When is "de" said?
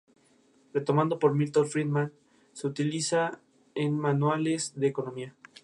4.75-4.87